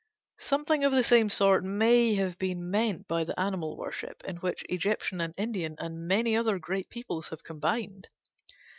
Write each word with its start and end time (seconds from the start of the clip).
Something 0.39 0.83
of 0.83 0.91
the 0.93 1.03
same 1.03 1.29
sort 1.29 1.63
may 1.63 2.15
have 2.15 2.39
been 2.39 2.71
meant 2.71 3.07
by 3.07 3.23
the 3.23 3.39
animal 3.39 3.77
worship, 3.77 4.23
in 4.25 4.37
which 4.37 4.65
Egyptian 4.67 5.21
and 5.21 5.35
Indian 5.37 5.75
and 5.77 6.07
many 6.07 6.35
other 6.35 6.57
great 6.57 6.89
peoples 6.89 7.29
have 7.29 7.43
combined. 7.43 8.07